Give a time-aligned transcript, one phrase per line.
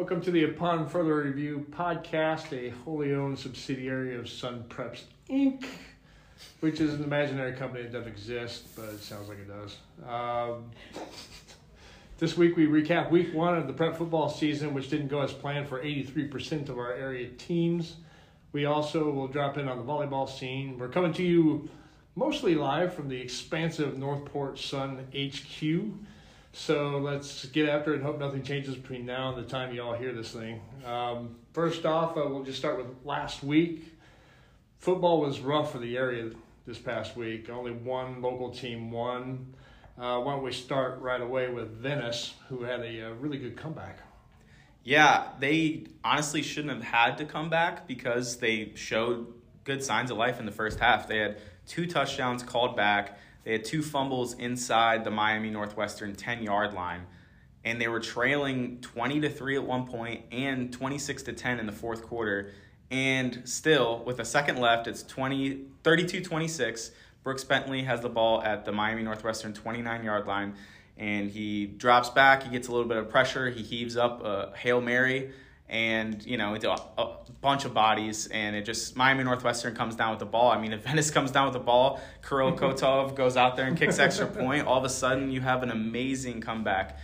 [0.00, 5.66] Welcome to the Upon Further Review podcast, a wholly owned subsidiary of Sun Preps Inc.,
[6.60, 9.76] which is an imaginary company that doesn't exist, but it sounds like it does.
[10.08, 10.70] Um,
[12.16, 15.34] this week we recap week one of the prep football season, which didn't go as
[15.34, 17.96] planned for 83% of our area teams.
[18.52, 20.78] We also will drop in on the volleyball scene.
[20.78, 21.68] We're coming to you
[22.16, 25.92] mostly live from the expansive Northport Sun HQ.
[26.52, 29.82] So let's get after it and hope nothing changes between now and the time you
[29.82, 30.60] all hear this thing.
[30.84, 33.84] Um, first off, uh, we'll just start with last week.
[34.78, 36.30] Football was rough for the area
[36.66, 37.48] this past week.
[37.48, 39.54] Only one local team won.
[39.96, 43.56] Uh, why don't we start right away with Venice, who had a, a really good
[43.56, 43.98] comeback?
[44.82, 49.26] Yeah, they honestly shouldn't have had to come back because they showed
[49.64, 51.06] good signs of life in the first half.
[51.06, 53.18] They had two touchdowns called back.
[53.50, 57.08] They had two fumbles inside the Miami Northwestern 10 yard line,
[57.64, 61.66] and they were trailing 20 to 3 at one point and 26 to 10 in
[61.66, 62.52] the fourth quarter.
[62.92, 66.92] And still, with a second left, it's 20, 32 26.
[67.24, 70.54] Brooks Bentley has the ball at the Miami Northwestern 29 yard line,
[70.96, 72.44] and he drops back.
[72.44, 73.50] He gets a little bit of pressure.
[73.50, 75.32] He heaves up a Hail Mary
[75.70, 80.10] and you know a, a, bunch of bodies and it just miami northwestern comes down
[80.10, 80.50] with the ball.
[80.50, 83.78] I mean if venice comes down with the ball kirill kotov goes out there and
[83.78, 84.66] kicks extra point.
[84.66, 86.98] All of a sudden you have an amazing comeback.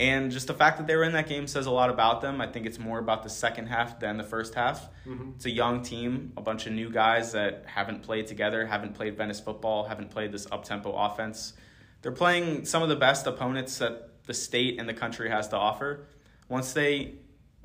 [0.00, 2.40] And just the fact that they were in that game says a lot about them.
[2.40, 4.88] I think it's more about the second half than the first half.
[5.06, 5.32] Mm-hmm.
[5.36, 9.16] it's a young team a bunch of new guys that haven't played together haven't played
[9.16, 11.54] venice football haven't played this up-tempo offense.
[12.02, 15.56] They're playing some of the best opponents that the state and the country has to
[15.56, 16.06] offer.
[16.48, 17.14] Once they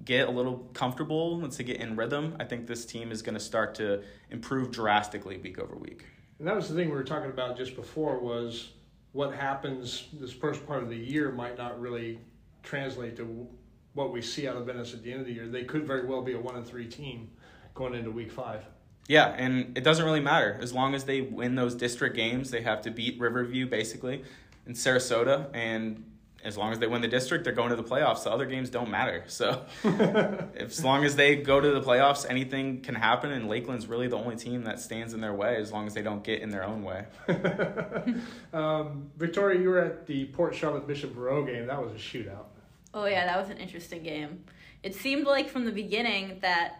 [0.05, 3.36] get a little comfortable, once they get in rhythm, I think this team is going
[3.36, 6.05] to start to improve drastically week over week.
[6.39, 8.72] And that was the thing we were talking about just before was
[9.11, 12.20] what happens this first part of the year might not really
[12.64, 13.48] translate to
[13.93, 15.48] what we see out of Venice at the end of the year.
[15.48, 17.30] They could very well be a one and three team
[17.73, 18.64] going into week five.
[19.08, 22.52] Yeah, and it doesn't really matter as long as they win those district games.
[22.52, 24.23] They have to beat Riverview basically
[24.67, 26.04] in Sarasota, and
[26.44, 28.23] as long as they win the district, they're going to the playoffs.
[28.23, 29.23] The other games don't matter.
[29.27, 33.32] So, as long as they go to the playoffs, anything can happen.
[33.32, 36.02] And Lakeland's really the only team that stands in their way as long as they
[36.02, 37.05] don't get in their own way.
[38.54, 41.67] um, Victoria, you were at the Port Charlotte Bishop Verot game.
[41.67, 42.45] That was a shootout.
[42.94, 44.44] Oh yeah, that was an interesting game.
[44.82, 46.76] It seemed like from the beginning that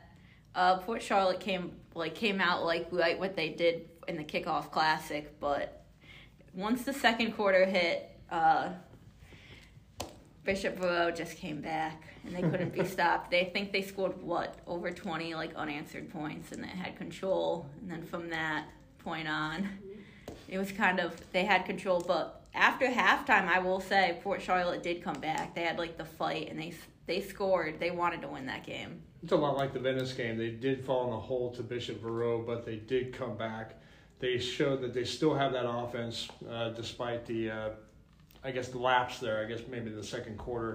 [0.56, 4.72] uh, Port Charlotte came like came out like like what they did in the kickoff
[4.72, 5.86] classic, but
[6.53, 8.06] once the second quarter hit.
[8.31, 8.70] Uh,
[10.44, 13.32] Bishop Verot just came back and they couldn't be stopped.
[13.32, 17.68] They think they scored what over twenty like unanswered points and they had control.
[17.82, 18.66] And then from that
[19.00, 19.70] point on,
[20.48, 22.04] it was kind of they had control.
[22.06, 25.56] But after halftime, I will say Port Charlotte did come back.
[25.56, 26.74] They had like the fight and they
[27.06, 27.80] they scored.
[27.80, 29.02] They wanted to win that game.
[29.24, 30.38] It's a lot like the Venice game.
[30.38, 33.82] They did fall in the hole to Bishop Verot, but they did come back.
[34.20, 37.52] They showed that they still have that offense uh, despite the.
[37.52, 37.70] Uh,
[38.44, 39.44] I guess, the lapse there.
[39.44, 40.74] I guess maybe the second quarter,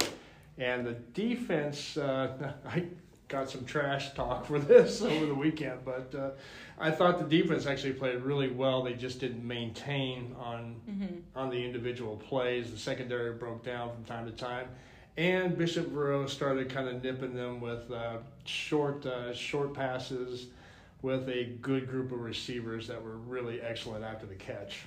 [0.58, 1.96] and the defense.
[1.96, 2.84] Uh, I
[3.28, 6.30] got some trash talk for this over the weekend, but uh,
[6.78, 8.82] I thought the defense actually played really well.
[8.82, 11.16] They just didn't maintain on mm-hmm.
[11.34, 12.70] on the individual plays.
[12.70, 14.68] The secondary broke down from time to time,
[15.16, 20.46] and Bishop Verot started kind of nipping them with uh, short uh, short passes
[21.02, 24.86] with a good group of receivers that were really excellent after the catch.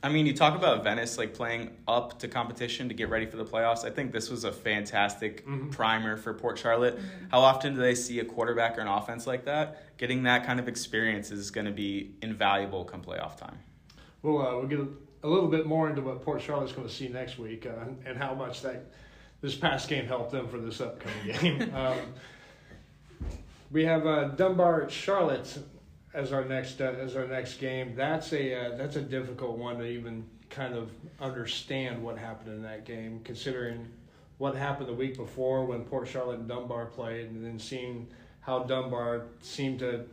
[0.00, 3.36] I mean, you talk about Venice like playing up to competition to get ready for
[3.36, 3.84] the playoffs.
[3.84, 5.70] I think this was a fantastic mm-hmm.
[5.70, 6.96] primer for Port Charlotte.
[6.96, 7.26] Mm-hmm.
[7.30, 9.96] How often do they see a quarterback or an offense like that?
[9.98, 13.58] Getting that kind of experience is going to be invaluable come playoff time.
[14.22, 14.80] Well, uh, we'll get
[15.24, 18.16] a little bit more into what Port Charlotte's going to see next week uh, and
[18.16, 18.84] how much that
[19.40, 21.74] this past game helped them for this upcoming game.
[21.74, 21.98] um,
[23.72, 25.58] we have uh, Dunbar Charlotte
[26.14, 27.94] as our next uh, as our next game.
[27.94, 30.90] That's a uh, that's a difficult one to even kind of
[31.20, 33.88] understand what happened in that game, considering
[34.38, 38.08] what happened the week before when Port Charlotte and Dunbar played, and then seeing
[38.40, 40.06] how Dunbar seemed to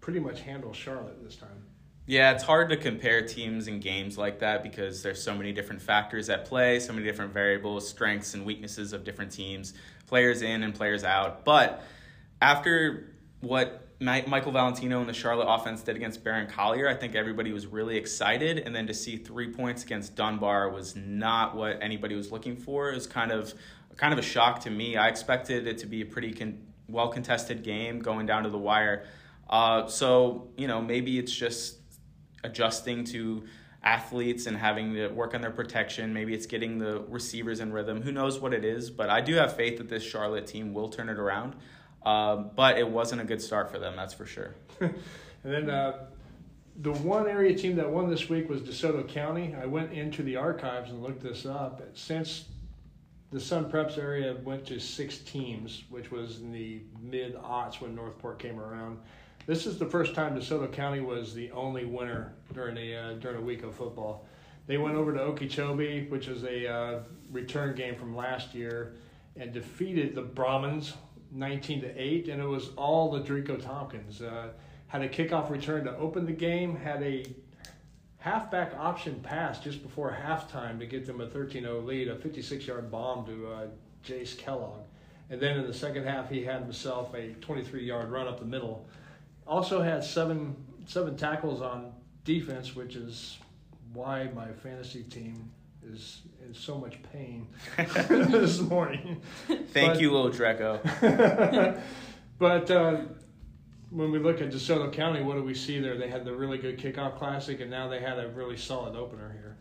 [0.00, 1.64] pretty much handle Charlotte this time.
[2.06, 5.80] Yeah, it's hard to compare teams and games like that because there's so many different
[5.80, 9.74] factors at play, so many different variables, strengths and weaknesses of different teams,
[10.06, 11.44] players in and players out.
[11.44, 11.84] But
[12.42, 17.52] after what Michael Valentino and the Charlotte offense did against Barron Collier, I think everybody
[17.52, 18.58] was really excited.
[18.58, 22.90] And then to see three points against Dunbar was not what anybody was looking for.
[22.90, 23.52] It was kind of
[23.96, 24.96] kind of a shock to me.
[24.96, 28.58] I expected it to be a pretty con- well contested game going down to the
[28.58, 29.04] wire.
[29.50, 31.76] Uh, so you know maybe it's just
[32.42, 33.44] adjusting to
[33.82, 36.14] athletes and having to work on their protection.
[36.14, 38.00] Maybe it's getting the receivers in rhythm.
[38.00, 38.90] Who knows what it is?
[38.90, 41.54] But I do have faith that this Charlotte team will turn it around.
[42.04, 44.54] Um, but it wasn't a good start for them, that's for sure.
[44.80, 44.94] and
[45.42, 46.06] then uh,
[46.80, 49.54] the one area team that won this week was DeSoto County.
[49.60, 51.82] I went into the archives and looked this up.
[51.92, 52.46] Since
[53.30, 57.94] the Sun Preps area went to six teams, which was in the mid aughts when
[57.94, 58.98] Northport came around.
[59.46, 63.38] This is the first time DeSoto County was the only winner during a uh, during
[63.38, 64.26] a week of football.
[64.66, 67.00] They went over to Okeechobee, which was a uh,
[67.30, 68.94] return game from last year,
[69.36, 70.94] and defeated the Brahmans
[71.30, 74.22] 19 to 8, and it was all the Drico Tompkins.
[74.22, 74.48] Uh,
[74.88, 77.24] had a kickoff return to open the game, had a
[78.18, 83.24] halfback option pass just before halftime to get them a 13-0 lead, a 56-yard bomb
[83.26, 83.66] to uh,
[84.04, 84.80] Jace Kellogg.
[85.30, 88.86] And then in the second half, he had himself a 23-yard run up the middle.
[89.46, 90.56] Also had seven
[90.86, 91.92] seven tackles on
[92.24, 93.38] defense, which is
[93.92, 95.50] why my fantasy team
[95.86, 97.48] is in so much pain
[98.08, 99.20] this morning.
[99.46, 101.82] Thank but, you, Lil Dreco.
[102.38, 103.00] but uh,
[103.90, 105.96] when we look at DeSoto County, what do we see there?
[105.96, 109.32] They had the really good kickoff classic, and now they had a really solid opener
[109.32, 109.56] here.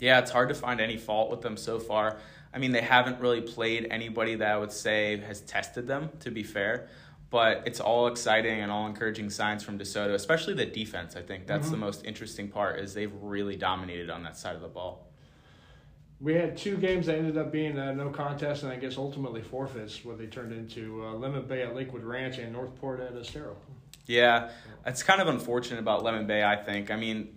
[0.00, 2.18] Yeah, it's hard to find any fault with them so far.
[2.54, 6.30] I mean, they haven't really played anybody that I would say has tested them, to
[6.30, 6.88] be fair.
[7.30, 11.14] But it's all exciting and all encouraging signs from DeSoto, especially the defense.
[11.14, 11.72] I think that's mm-hmm.
[11.72, 15.07] the most interesting part is they've really dominated on that side of the ball
[16.20, 19.42] we had two games that ended up being uh, no contest, and I guess ultimately
[19.42, 20.04] forfeits.
[20.04, 23.56] What they turned into uh, Lemon Bay at Lakewood Ranch and Northport at Estero.
[24.06, 24.50] Yeah,
[24.84, 26.42] it's kind of unfortunate about Lemon Bay.
[26.42, 26.90] I think.
[26.90, 27.36] I mean,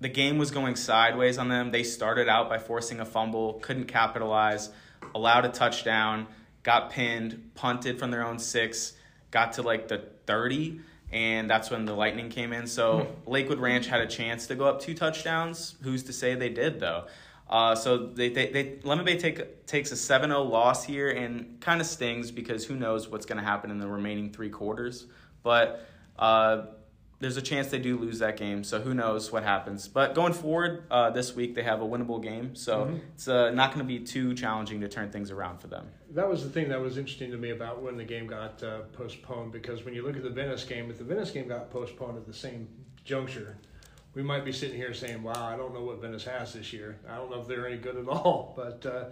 [0.00, 1.72] the game was going sideways on them.
[1.72, 4.70] They started out by forcing a fumble, couldn't capitalize,
[5.14, 6.28] allowed a touchdown,
[6.62, 8.92] got pinned, punted from their own six,
[9.32, 10.80] got to like the thirty.
[11.12, 12.68] And that's when the Lightning came in.
[12.68, 13.30] So hmm.
[13.30, 15.74] Lakewood Ranch had a chance to go up two touchdowns.
[15.82, 17.06] Who's to say they did, though?
[17.50, 21.80] Uh, so they, they, they Lemon Bay take, takes a 7-0 loss here and kind
[21.80, 25.06] of stings because who knows what's going to happen in the remaining three quarters.
[25.42, 25.84] But
[26.16, 26.66] uh,
[27.18, 29.88] there's a chance they do lose that game, so who knows what happens.
[29.88, 32.96] But going forward, uh, this week they have a winnable game, so mm-hmm.
[33.14, 35.88] it's uh, not going to be too challenging to turn things around for them.
[36.12, 38.82] That was the thing that was interesting to me about when the game got uh,
[38.92, 42.16] postponed, because when you look at the Venice game, if the Venice game got postponed
[42.16, 42.68] at the same
[43.04, 43.58] juncture,
[44.14, 46.98] we might be sitting here saying, "Wow, I don't know what Venice has this year.
[47.08, 49.04] I don't know if they're any good at all." But uh,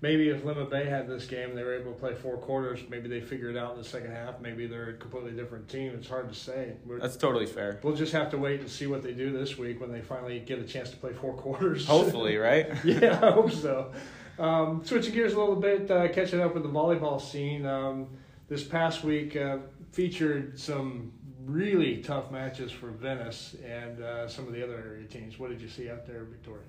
[0.00, 2.80] maybe if Lemon Bay had this game, they were able to play four quarters.
[2.88, 4.40] Maybe they figure it out in the second half.
[4.40, 5.92] Maybe they're a completely different team.
[5.94, 6.74] It's hard to say.
[6.84, 7.78] We're, That's totally fair.
[7.82, 10.40] We'll just have to wait and see what they do this week when they finally
[10.40, 11.86] get a chance to play four quarters.
[11.86, 12.68] Hopefully, right?
[12.84, 13.92] yeah, I hope so.
[14.38, 17.64] Um, switching gears a little bit, uh, catching up with the volleyball scene.
[17.64, 18.08] Um,
[18.48, 19.58] this past week uh,
[19.92, 21.12] featured some
[21.46, 25.38] really tough matches for Venice and uh, some of the other area teams.
[25.38, 26.64] What did you see out there, Victoria?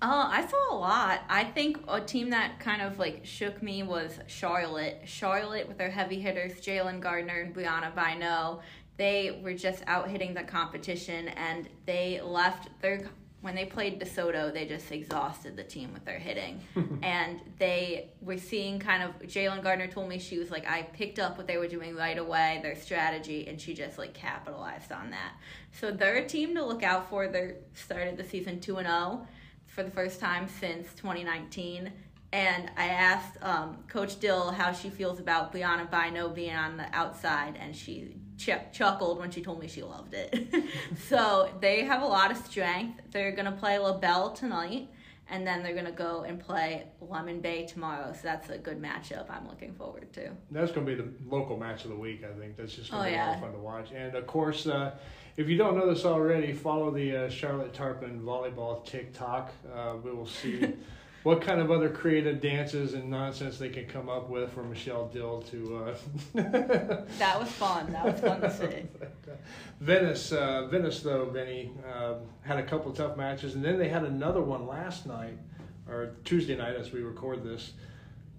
[0.00, 1.22] Uh, I saw a lot.
[1.28, 5.00] I think a team that kind of like shook me was Charlotte.
[5.04, 8.60] Charlotte with their heavy hitters, Jalen Gardner and Brianna Bino.
[8.96, 13.08] They were just out hitting the competition and they left their
[13.40, 16.60] when they played DeSoto, they just exhausted the team with their hitting.
[17.02, 21.20] and they were seeing kind of, Jalen Gardner told me she was like, I picked
[21.20, 25.10] up what they were doing right away, their strategy, and she just like capitalized on
[25.10, 25.34] that.
[25.72, 27.28] So they're a team to look out for.
[27.28, 29.26] They started the season 2 and 0
[29.66, 31.92] for the first time since 2019.
[32.32, 36.86] And I asked um, Coach Dill how she feels about Brianna Bino being on the
[36.92, 40.54] outside, and she ch- chuckled when she told me she loved it.
[41.08, 43.02] so they have a lot of strength.
[43.10, 44.88] They're going to play LaBelle tonight,
[45.28, 48.12] and then they're going to go and play Lemon Bay tomorrow.
[48.12, 50.30] So that's a good matchup I'm looking forward to.
[50.50, 52.56] That's going to be the local match of the week, I think.
[52.56, 53.26] That's just going to oh, be yeah.
[53.26, 53.90] a lot of fun to watch.
[53.94, 54.92] And of course, uh,
[55.36, 59.52] if you don't know this already, follow the uh, Charlotte Tarpon volleyball TikTok.
[59.74, 60.72] Uh, we will see.
[61.22, 65.08] what kind of other creative dances and nonsense they can come up with for Michelle
[65.08, 65.76] Dill to.
[65.76, 65.94] Uh...
[67.18, 67.92] that was fun.
[67.92, 68.84] That was fun to see.
[69.80, 74.04] Venice, uh, Venice though, Benny um, had a couple tough matches, and then they had
[74.04, 75.38] another one last night
[75.88, 77.72] or Tuesday night as we record this.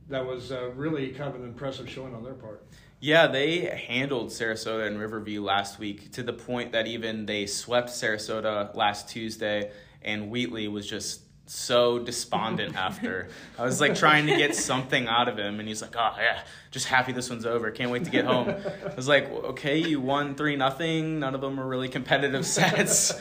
[0.10, 2.66] That was uh, really kind of an impressive showing on their part.
[3.02, 7.90] Yeah, they handled Sarasota and Riverview last week to the point that even they swept
[7.90, 9.72] Sarasota last Tuesday,
[10.02, 13.30] and Wheatley was just so despondent after.
[13.58, 16.44] I was like trying to get something out of him, and he's like, "Oh yeah,
[16.70, 17.72] just happy this one's over.
[17.72, 21.20] Can't wait to get home." I was like, "Okay, you won three nothing.
[21.20, 23.14] None of them are really competitive sets,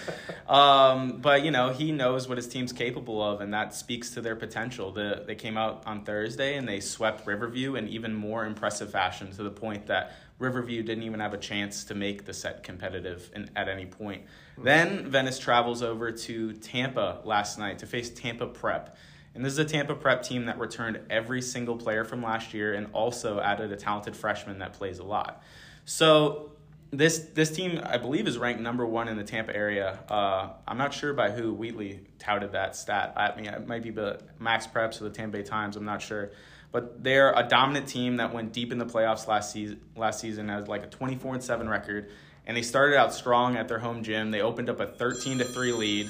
[0.47, 4.21] um, but you know he knows what his team's capable of, and that speaks to
[4.21, 4.93] their potential.
[4.93, 9.31] The, they came out on Thursday and they swept Riverview in even more impressive fashion
[9.33, 13.31] to the point that Riverview didn't even have a chance to make the set competitive
[13.35, 14.23] in, at any point.
[14.63, 18.97] Then Venice travels over to Tampa last night to face Tampa Prep.
[19.35, 22.75] And this is a Tampa Prep team that returned every single player from last year
[22.75, 25.43] and also added a talented freshman that plays a lot.
[25.85, 26.53] So
[26.91, 29.99] this this team, I believe, is ranked number one in the Tampa area.
[30.09, 33.13] Uh, I'm not sure by who Wheatley touted that stat.
[33.17, 35.77] I mean, it might be the Max Preps or the Tampa Bay Times.
[35.77, 36.31] I'm not sure,
[36.73, 39.81] but they're a dominant team that went deep in the playoffs last season.
[39.97, 42.11] Last season as like a 24 and seven record,
[42.49, 44.31] and they started out strong at their home gym.
[44.31, 46.09] They opened up a 13 to three lead.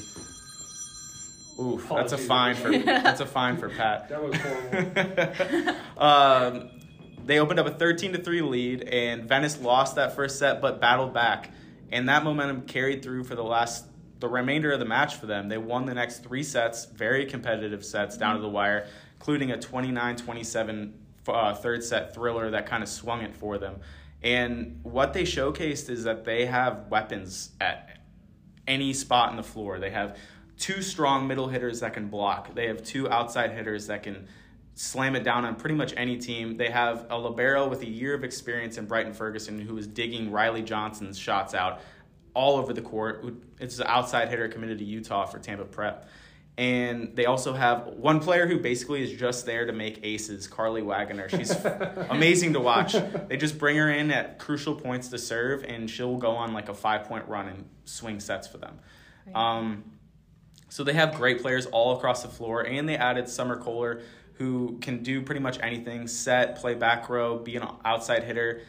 [1.60, 4.08] Oof, that's a fine for that's a fine for Pat.
[4.08, 5.76] That was horrible.
[5.98, 6.70] um,
[7.26, 10.80] they opened up a 13 to 3 lead and Venice lost that first set but
[10.80, 11.50] battled back
[11.90, 13.84] and that momentum carried through for the last
[14.20, 15.48] the remainder of the match for them.
[15.48, 19.56] They won the next 3 sets, very competitive sets down to the wire, including a
[19.56, 20.92] 29-27
[21.28, 23.76] uh, third set thriller that kind of swung it for them.
[24.22, 28.00] And what they showcased is that they have weapons at
[28.66, 29.78] any spot in the floor.
[29.78, 30.16] They have
[30.58, 32.54] two strong middle hitters that can block.
[32.54, 34.26] They have two outside hitters that can
[34.74, 36.56] slam it down on pretty much any team.
[36.56, 40.30] They have a libero with a year of experience in Brighton Ferguson who is digging
[40.30, 41.80] Riley Johnson's shots out
[42.34, 43.24] all over the court.
[43.58, 46.08] It's an outside hitter committed to Utah for Tampa Prep.
[46.58, 50.82] And they also have one player who basically is just there to make aces, Carly
[50.82, 51.28] Wagoner.
[51.28, 51.54] She's
[52.10, 52.96] amazing to watch.
[53.28, 56.68] They just bring her in at crucial points to serve, and she'll go on like
[56.68, 58.80] a five point run and swing sets for them.
[59.36, 59.84] Um,
[60.68, 64.78] so they have great players all across the floor, and they added Summer Kohler, who
[64.80, 68.62] can do pretty much anything set, play back row, be an outside hitter.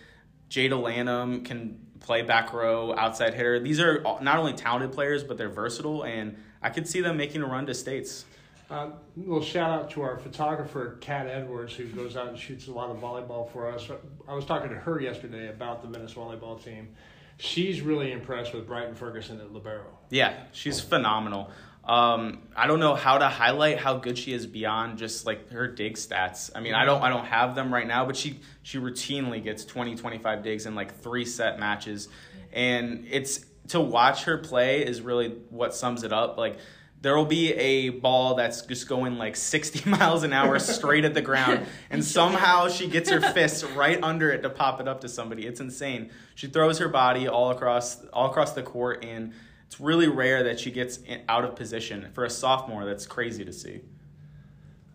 [0.48, 3.60] Jada Lanham can play back row, outside hitter.
[3.60, 7.42] These are not only talented players, but they're versatile, and I could see them making
[7.42, 8.26] a run to states.
[8.70, 12.72] Uh, little shout out to our photographer, Kat Edwards, who goes out and shoots a
[12.72, 13.90] lot of volleyball for us.
[14.28, 16.90] I was talking to her yesterday about the Venice volleyball team.
[17.38, 19.86] She's really impressed with Brighton Ferguson at Libero.
[20.12, 21.50] Yeah, she's phenomenal.
[21.84, 25.68] Um, I don't know how to highlight how good she is beyond just like her
[25.68, 26.52] dig stats.
[26.54, 29.66] I mean, I don't I don't have them right now, but she she routinely gets
[29.66, 32.10] 20 25 digs in like three set matches.
[32.54, 36.38] And it's to watch her play is really what sums it up.
[36.38, 36.58] Like
[37.02, 41.14] there will be a ball that's just going like 60 miles an hour straight at
[41.14, 45.00] the ground and somehow she gets her fists right under it to pop it up
[45.02, 49.32] to somebody it's insane she throws her body all across all across the court and
[49.66, 51.00] it's really rare that she gets
[51.30, 53.80] out of position for a sophomore that's crazy to see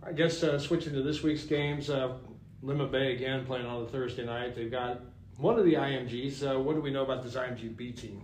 [0.06, 2.12] I guess uh, switching to this week's games, uh,
[2.62, 4.54] Lemon Bay again playing on a Thursday night.
[4.54, 5.00] They've got
[5.38, 6.42] one of the IMGs.
[6.42, 8.20] Uh, what do we know about this IMG B team?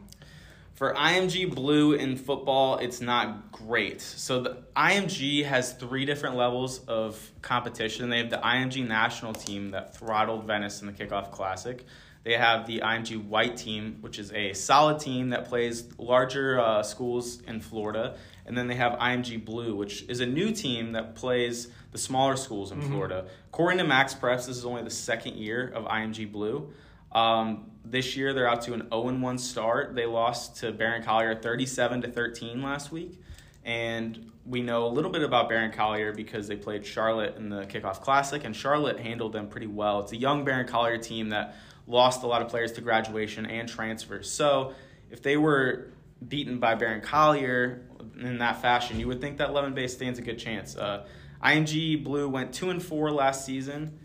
[0.75, 4.01] For IMG Blue in football, it's not great.
[4.01, 8.09] So the IMG has three different levels of competition.
[8.09, 11.85] They have the IMG national team that throttled Venice in the kickoff classic.
[12.23, 16.83] They have the IMG white team, which is a solid team that plays larger uh,
[16.83, 18.17] schools in Florida.
[18.45, 22.37] And then they have IMG Blue, which is a new team that plays the smaller
[22.37, 23.27] schools in Florida.
[23.49, 26.73] According to Max Preps, this is only the second year of IMG Blue.
[27.13, 29.95] Um, this year they're out to an 0-1 start.
[29.95, 33.21] They lost to Barron Collier 37 to 13 last week.
[33.65, 37.67] And we know a little bit about Barron Collier because they played Charlotte in the
[37.67, 40.01] kickoff classic, and Charlotte handled them pretty well.
[40.01, 41.57] It's a young Barron Collier team that
[41.87, 44.31] lost a lot of players to graduation and transfers.
[44.31, 44.75] So
[45.11, 45.89] if they were
[46.27, 47.83] beaten by Barron Collier
[48.19, 50.77] in that fashion, you would think that Lemon Bay stands a good chance.
[50.77, 51.07] Uh,
[51.43, 53.99] Blue went two and four last season,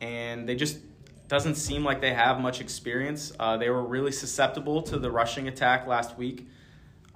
[0.00, 0.78] and they just
[1.34, 3.32] doesn't seem like they have much experience.
[3.40, 6.46] Uh, they were really susceptible to the rushing attack last week.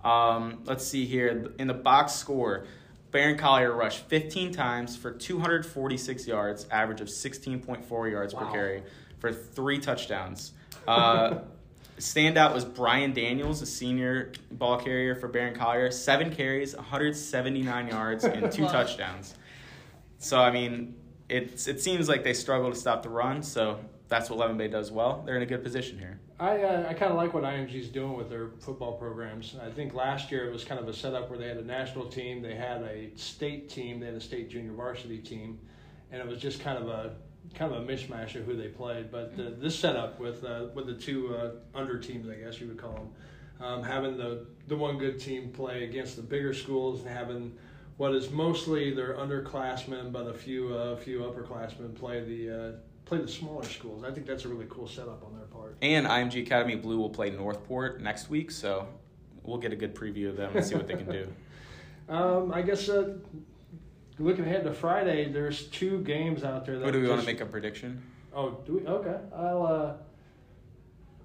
[0.02, 2.66] Um, let's see here in the box score.
[3.12, 8.82] Barron Collier rushed 15 times for 246 yards, average of 16.4 yards per carry,
[9.20, 10.50] for three touchdowns.
[10.88, 11.38] Uh,
[11.98, 18.25] standout was Brian Daniels, a senior ball carrier for Barron Collier, seven carries, 179 yards,
[18.25, 18.72] and two Wow.
[18.72, 19.34] touchdowns.
[20.18, 20.96] So I mean,
[21.28, 23.44] it's it seems like they struggle to stop the run.
[23.44, 25.22] So that's what Lemon Bay does well.
[25.24, 26.18] They're in a good position here.
[26.40, 29.56] I uh, I kind of like what IMG's doing with their football programs.
[29.62, 32.06] I think last year it was kind of a setup where they had a national
[32.06, 35.58] team, they had a state team, they had a state junior varsity team,
[36.10, 37.16] and it was just kind of a
[37.54, 39.10] kind of a mishmash of who they played.
[39.10, 42.68] But uh, this setup with uh, with the two uh, under teams, I guess you
[42.68, 47.00] would call them, um, having the the one good team play against the bigger schools
[47.00, 47.58] and having
[47.98, 52.72] what is mostly their underclassmen, but a few uh, few upperclassmen play the uh,
[53.08, 54.04] play the smaller schools.
[54.04, 55.76] I think that's a really cool setup on their part.
[55.80, 58.86] And IMG Academy Blue will play Northport next week, so
[59.42, 61.28] we'll get a good preview of them and see what they can do.
[62.10, 63.18] Um, I guess uh,
[64.18, 66.78] looking ahead to Friday, there's two games out there.
[66.78, 68.02] That What do we want to make a prediction?
[68.34, 68.86] Oh, do we?
[68.86, 69.66] Okay, I'll.
[69.66, 69.92] Uh,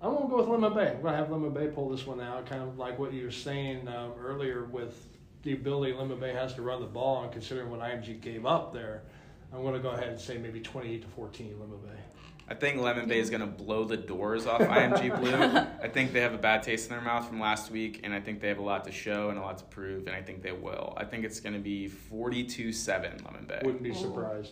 [0.02, 0.90] I'm gonna go with Lemon Bay.
[0.90, 3.32] I'm gonna have Lemon Bay pull this one out, kind of like what you were
[3.32, 5.08] saying um, earlier with
[5.44, 8.74] the ability Lemon Bay has to run the ball, and considering what IMG gave up
[8.74, 9.04] there,
[9.54, 12.00] I'm gonna go ahead and say maybe 28 to 14 Lemon Bay.
[12.50, 15.34] I think Lemon Bay is going to blow the doors off IMG Blue.
[15.34, 18.20] I think they have a bad taste in their mouth from last week, and I
[18.20, 20.44] think they have a lot to show and a lot to prove, and I think
[20.44, 20.94] they will.
[20.98, 23.62] I think it's going to be 42 7 Lemon Bay.
[23.64, 24.52] Wouldn't be surprised.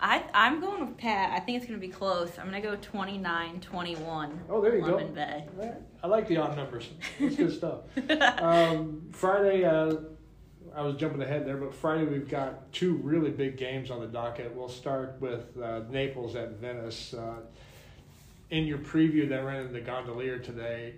[0.00, 1.32] I I'm going with Pat.
[1.32, 2.38] I think it's gonna be close.
[2.38, 4.38] I'm gonna go 29-21.
[4.48, 4.94] Oh, there you go.
[4.94, 5.44] Lemon Bay.
[5.58, 5.74] All right.
[6.04, 6.88] I like the odd numbers.
[7.18, 7.80] It's good stuff.
[8.40, 9.96] Um, Friday, uh,
[10.78, 14.06] I was jumping ahead there, but Friday we've got two really big games on the
[14.06, 14.54] docket.
[14.54, 17.14] We'll start with uh, Naples at Venice.
[17.14, 17.40] Uh,
[18.50, 20.94] in your preview that ran in the Gondolier today,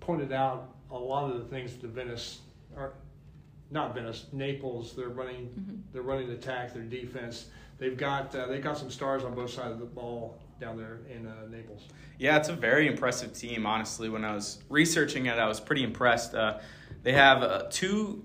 [0.00, 2.38] pointed out a lot of the things that the Venice
[2.78, 2.94] are
[3.70, 4.96] not Venice, Naples.
[4.96, 5.92] They're running, Mhm.
[5.92, 7.50] they're running attack, their defense.
[7.76, 11.00] They've got uh, they've got some stars on both sides of the ball down there
[11.14, 11.82] in uh, Naples.
[12.18, 14.08] Yeah, it's a very impressive team, honestly.
[14.08, 16.34] When I was researching it, I was pretty impressed.
[16.34, 16.58] Uh,
[17.02, 18.24] they have uh, two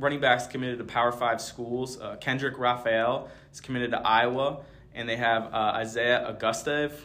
[0.00, 2.00] running backs committed to Power Five schools.
[2.00, 4.60] Uh, Kendrick Raphael is committed to Iowa,
[4.94, 7.04] and they have uh, Isaiah Augustave.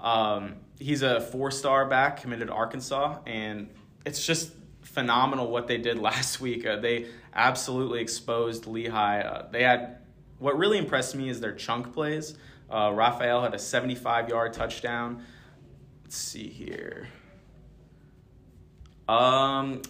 [0.00, 3.70] Um, he's a four star back committed to Arkansas, and
[4.04, 6.64] it's just phenomenal what they did last week.
[6.66, 9.20] Uh, they absolutely exposed Lehigh.
[9.20, 9.98] Uh, they had
[10.38, 12.36] what really impressed me is their chunk plays.
[12.70, 15.24] Uh, Raphael had a 75 yard touchdown.
[16.02, 17.08] Let's see here.
[19.08, 19.82] Um,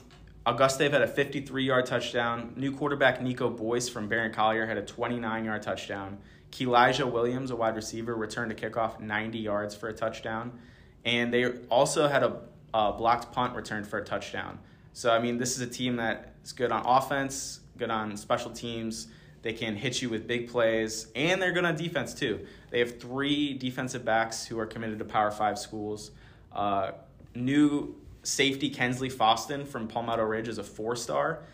[0.47, 2.53] Auguste had a 53 yard touchdown.
[2.57, 6.19] New quarterback Nico Boyce from Barron Collier had a 29 yard touchdown.
[6.53, 10.57] Kelijah Williams, a wide receiver, returned a kickoff 90 yards for a touchdown.
[11.05, 12.41] And they also had a,
[12.73, 14.61] a blocked punt returned for a touchdown.
[14.93, 18.53] So, I mean, this is a team that is good on offense, good on special
[18.53, 19.09] teams.
[19.43, 22.47] They can hit you with big plays, and they're good on defense too.
[22.71, 26.13] They have three defensive backs who are committed to Power Five schools.
[26.53, 26.93] Uh,
[27.35, 27.95] new
[28.27, 31.45] safety Kensley Foston from Palmetto Ridge is a four star.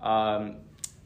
[0.00, 0.56] Um,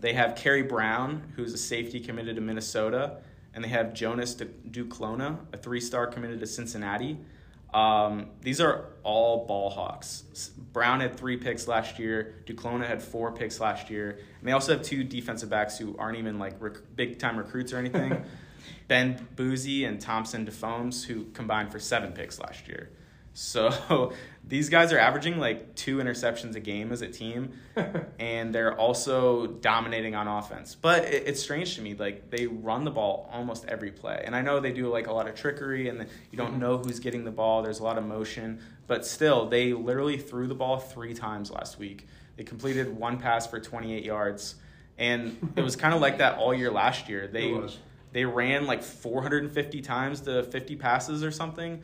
[0.01, 3.19] they have Kerry Brown, who's a safety committed to Minnesota,
[3.53, 7.19] and they have Jonas Duclona, a three star committed to Cincinnati.
[7.75, 10.51] Um, these are all ball hawks.
[10.73, 12.37] Brown had three picks last year.
[12.47, 16.19] Duclona had four picks last year, and they also have two defensive backs who aren't
[16.19, 18.25] even like rec- big time recruits or anything.
[18.89, 22.91] ben Boozy and Thompson DeFomes, who combined for seven picks last year.
[23.33, 24.13] So
[24.49, 27.53] these guys are averaging like two interceptions a game as a team,
[28.19, 30.77] and they're also dominating on offense.
[30.81, 34.37] But it, it's strange to me, like they run the ball almost every play, and
[34.37, 36.61] I know they do like a lot of trickery, and you don't mm-hmm.
[36.61, 37.63] know who's getting the ball.
[37.63, 41.79] There's a lot of motion, but still, they literally threw the ball three times last
[41.79, 42.07] week.
[42.37, 44.55] They completed one pass for 28 yards,
[44.97, 47.29] and it was kind of like that all year last year.
[47.33, 47.79] They It was.
[48.13, 51.83] they ran like 450 times to 50 passes or something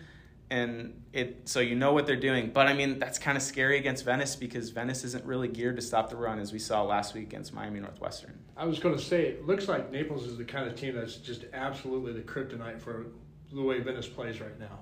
[0.52, 2.50] and it so you know what they're doing.
[2.52, 5.82] But i mean that's kind of scary against venice because venice isn't really geared to
[5.82, 8.38] stop the run as we saw last week against miami northwestern.
[8.56, 11.16] I was going to say, it looks like Naples is the kind of team that's
[11.16, 13.06] just absolutely the kryptonite for
[13.52, 14.78] the way Venice plays right now.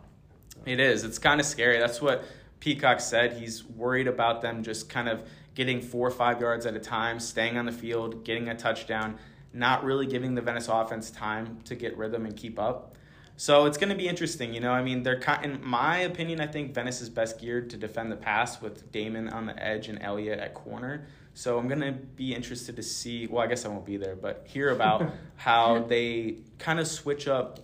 [0.67, 1.05] it is.
[1.05, 1.79] It's kind of scary.
[1.79, 2.25] That's what
[2.59, 3.35] peacock said.
[3.35, 5.23] He's worried about them just kind of
[5.55, 9.17] getting four or five yards at a time staying on the field getting a touchdown
[9.53, 12.95] not really giving the venice offense time to get rhythm and keep up
[13.41, 14.71] So it's going to be interesting, you know.
[14.71, 18.13] I mean, they're kind, in my opinion, I think Venice is best geared to defend
[18.13, 21.07] the pass with Damon on the edge and Elliott at corner.
[21.33, 23.29] So I'm going to be interested to see.
[23.29, 27.29] Well, I guess I won't be there, but hear about how they kind of switch
[27.29, 27.61] up,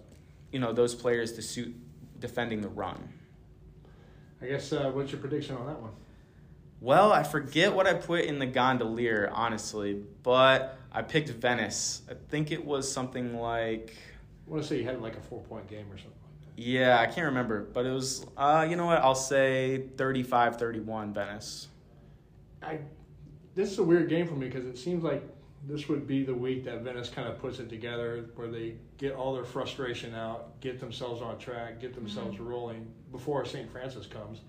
[0.50, 1.76] you know, those players to suit
[2.20, 3.10] defending the run.
[4.40, 5.90] I guess uh, what's your prediction on that one?
[6.80, 12.00] Well, I forget what I put in the gondolier, honestly, but I picked Venice.
[12.10, 13.94] I think it was something like.
[14.46, 16.62] I want to say you had like a four point game or something like that.
[16.62, 18.98] Yeah, I can't remember, but it was, uh, you know what?
[18.98, 21.68] I'll say 35 31 Venice.
[22.62, 22.78] I
[23.54, 25.22] this is a weird game for me because it seems like
[25.66, 29.14] this would be the week that Venice kind of puts it together, where they get
[29.14, 33.70] all their frustration out, get themselves on track, get themselves rolling before St.
[33.70, 34.40] Francis comes.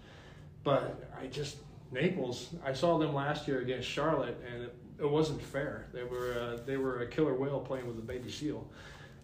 [0.64, 1.58] But I just
[1.92, 2.50] Naples.
[2.66, 5.88] I saw them last year against Charlotte, and it, it wasn't fair.
[5.94, 8.68] They were uh, they were a killer whale playing with a baby seal.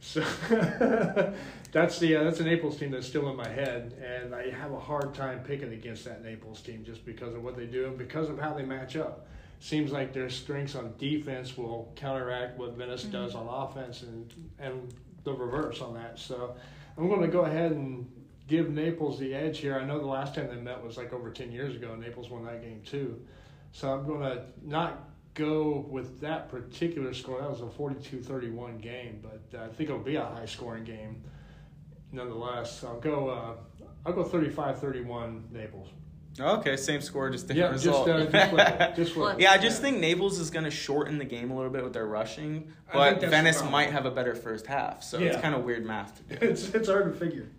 [0.04, 0.20] So
[1.72, 4.74] that's the uh, that's a Naples team that's still in my head, and I have
[4.74, 7.98] a hard time picking against that Naples team just because of what they do and
[7.98, 9.28] because of how they match up.
[9.62, 14.94] Seems like their strengths on defense will counteract what Venice does on offense, and and
[15.24, 16.20] the reverse on that.
[16.20, 16.54] So
[16.98, 18.06] I'm going to go ahead and
[18.50, 19.80] give Naples the edge here.
[19.80, 21.94] I know the last time they met was like over ten years ago.
[21.94, 23.22] and Naples won that game too,
[23.72, 27.40] so I'm going to not go with that particular score.
[27.42, 31.24] That was a 42-31 game, but uh, I think it'll be a high scoring game
[32.12, 32.84] nonetheless.
[32.84, 33.30] I'll go.
[33.30, 33.56] Uh,
[34.06, 35.90] I'll go 35-31 Naples.
[36.40, 38.10] Okay, same score, just different Yeah, just, result.
[38.10, 39.40] uh, just flip- just flip.
[39.40, 41.94] yeah, I just think Naples is going to shorten the game a little bit with
[41.94, 45.86] their rushing, but Venice might have a better first half, so it's kind of weird
[45.86, 46.46] math to do.
[46.50, 47.50] It's it's hard to figure.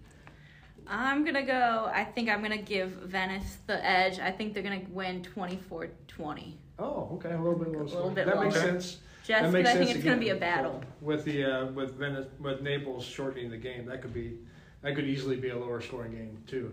[0.89, 1.89] I'm gonna go.
[1.95, 4.19] I think I'm gonna give Venice the edge.
[4.19, 6.55] I think they're gonna win 24-20.
[6.79, 7.83] Oh, okay, a little bit low.
[7.85, 8.65] little bit that makes lower.
[8.65, 8.99] sense.
[9.27, 10.21] Just that makes I think sense it's gonna again.
[10.25, 10.83] be a battle.
[11.01, 13.87] with the uh, with Venice with Naples shortening the game.
[13.87, 14.39] That could be
[14.83, 16.73] that could easily be a lower scoring game too.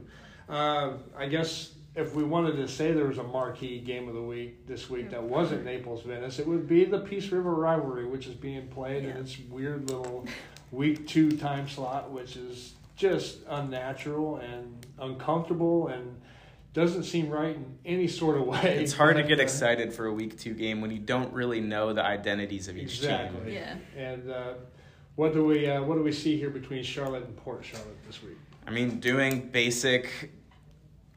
[0.50, 4.22] Uh, I guess if we wanted to say there was a marquee game of the
[4.22, 8.28] week this week that wasn't Naples Venice, it would be the Peace River rivalry, which
[8.28, 9.18] is being played in Yeah.
[9.22, 10.26] its weird little
[10.72, 16.20] week two time slot, which is just unnatural and uncomfortable and
[16.74, 18.80] doesn't seem right in any sort of way.
[18.82, 21.60] It's hard to get uh, excited for a week two game when you don't really
[21.60, 23.52] know the identities of each Exactly.
[23.52, 23.54] team.
[23.54, 23.76] Yeah.
[23.98, 24.54] And uh,
[25.16, 28.24] what do we uh, what do we see here between Charlotte and Port Charlotte this
[28.24, 28.38] week?
[28.66, 30.32] I mean, doing basic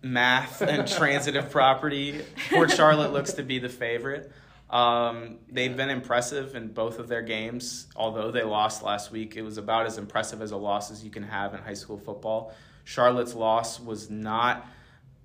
[0.03, 4.33] math and transitive property, Port Charlotte looks to be the favorite.
[4.71, 7.87] Um, they've been impressive in both of their games.
[7.95, 11.11] Although they lost last week, it was about as impressive as a loss as you
[11.11, 12.53] can have in high school football.
[12.83, 14.67] Charlotte's loss was not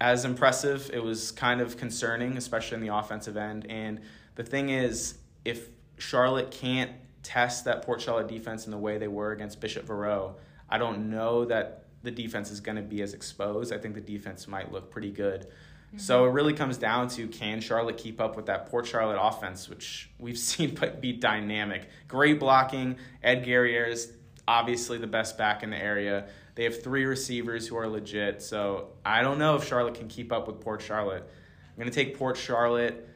[0.02, 0.90] as impressive.
[0.94, 3.66] It was kind of concerning, especially in the offensive end.
[3.70, 4.02] And
[4.36, 6.92] the thing is, if Charlotte can't
[7.24, 10.36] test that Port Charlotte defense in the way they were against Bishop Verot,
[10.70, 13.74] I don't know that the defense is going to be as exposed.
[13.74, 15.42] I think the defense might look pretty good.
[15.42, 15.98] Mm-hmm.
[15.98, 19.68] So it really comes down to can Charlotte keep up with that Port Charlotte offense,
[19.68, 21.90] which we've seen but be dynamic.
[22.08, 22.98] Great blocking.
[23.22, 24.14] Ed Guerriere is
[24.48, 26.28] obviously the best back in the area.
[26.60, 28.42] They have three receivers who are legit.
[28.42, 31.24] So I don't know if Charlotte can keep up with Port Charlotte.
[31.24, 33.08] I'm going to take Port Charlotte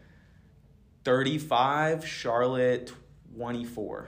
[1.03, 2.93] 35, Charlotte
[3.36, 4.08] 24.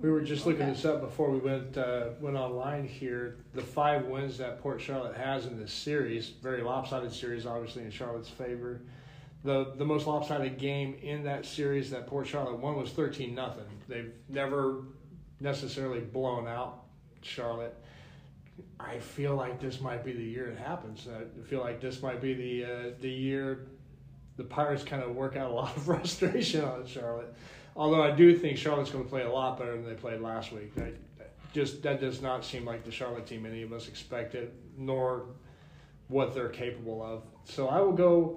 [0.00, 0.72] We were just looking Okay.
[0.72, 3.36] this up before we went uh, went online here.
[3.52, 7.90] The five wins that Port Charlotte has in this series, very lopsided series, obviously in
[7.90, 8.80] Charlotte's favor.
[9.44, 13.66] The the most lopsided game in that series that Port Charlotte won was thirteen nothing.
[13.86, 14.84] They've never
[15.40, 16.84] necessarily blown out
[17.20, 17.76] Charlotte.
[18.80, 21.06] I feel like this might be the year it happens.
[21.08, 23.66] I feel like this might be the uh, the year
[24.36, 27.34] the Pirates kind of work out a lot of frustration on Charlotte.
[27.76, 30.52] Although I do think Charlotte's going to play a lot better than they played last
[30.52, 30.72] week.
[30.76, 30.92] I,
[31.52, 35.26] just that does not seem like the Charlotte team any of us expected, nor
[36.08, 37.22] what they're capable of.
[37.44, 38.36] So I will go.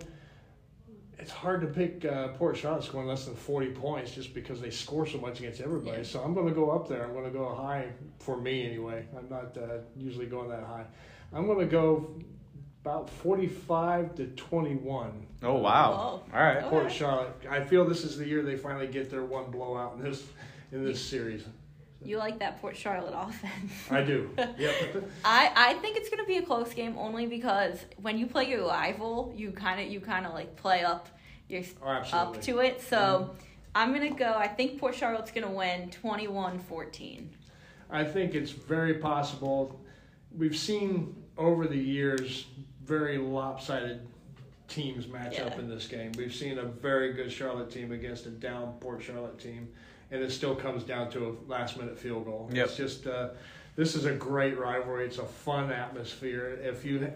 [1.17, 4.69] It's hard to pick uh, Port Charlotte scoring less than forty points just because they
[4.69, 5.97] score so much against everybody.
[5.97, 6.03] Yeah.
[6.03, 7.05] So I'm going to go up there.
[7.05, 7.87] I'm going to go high
[8.19, 9.05] for me anyway.
[9.17, 10.85] I'm not uh, usually going that high.
[11.33, 12.15] I'm going to go
[12.83, 15.25] about forty-five to twenty-one.
[15.41, 15.91] Oh, wow.
[15.91, 16.37] Whoa.
[16.37, 16.61] All right.
[16.63, 16.95] Port Okay.
[16.95, 17.33] Charlotte.
[17.49, 20.23] I feel this is the year they finally get their one blowout in this
[20.71, 21.43] in this series.
[22.05, 23.71] You like that Port Charlotte offense?
[23.89, 24.29] I do.
[24.37, 25.09] Yep.
[25.25, 28.67] I, I think it's gonna be a close game only because when you play your
[28.67, 31.09] rival, you kind of you kind of like play up
[31.47, 32.81] your Oh, up to it.
[32.81, 33.31] So mm-hmm.
[33.73, 34.33] I'm gonna go.
[34.37, 37.27] I think Port Charlotte's gonna win 21-14.
[37.89, 39.79] I think it's very possible.
[40.35, 42.47] We've seen over the years
[42.83, 44.07] very lopsided
[44.67, 46.11] teams match up in this game.
[46.17, 49.69] We've seen a very good Charlotte team against a down Port Charlotte team,
[50.11, 52.49] and it still comes down to a last minute field goal.
[52.53, 52.65] Yep.
[52.67, 53.29] It's just uh,
[53.75, 55.05] this is a great rivalry.
[55.05, 56.59] It's a fun atmosphere.
[56.63, 57.11] If you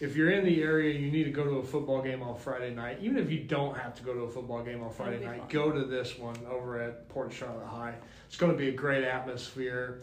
[0.00, 2.74] if you're in the area, you need to go to a football game on Friday
[2.74, 2.98] night.
[3.00, 5.48] Even if you don't have to go to a football game on Friday night, fun.
[5.48, 7.94] go to this one over at Port Charlotte High.
[8.26, 10.00] It's going to be a great atmosphere.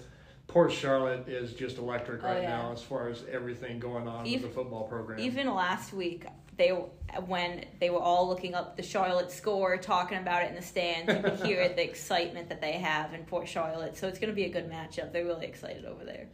[0.47, 2.49] Port Charlotte is just electric Oh, right yeah.
[2.57, 5.19] now as far as everything going on Even- with the football program.
[5.19, 6.25] Even last week,
[6.59, 6.69] they
[7.25, 11.11] when they were all looking up the Charlotte score, talking about it in the stands,
[11.11, 13.97] you could hear the excitement that they have in Port Charlotte.
[13.97, 15.11] So it's gonna be a good matchup.
[15.11, 16.27] They're really excited over there.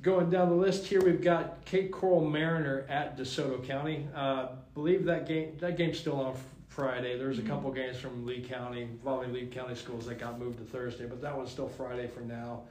[0.00, 4.08] Going down the list here, we've got Cape Coral Mariner at DeSoto County.
[4.14, 6.34] Uh, believe that game that game's still on
[6.68, 7.18] Friday.
[7.18, 10.64] There's a couple games from Lee County, involving Lee County schools that got moved to
[10.64, 12.62] Thursday, but that one's still Friday for now.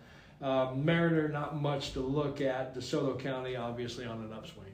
[0.42, 2.74] Uh, Mariner, not much to look at.
[2.74, 4.72] DeSoto County, obviously on an upswing.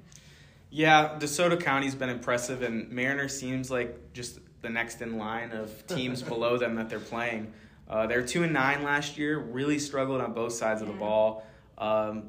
[0.76, 5.88] Yeah, DeSoto County's been impressive, and Mariner seems like just the next in line of
[5.88, 7.54] teams below them that they're playing.
[7.90, 9.40] Uh, they're two and nine last year.
[9.40, 11.46] Really struggled on both sides of the ball.
[11.78, 12.24] Um,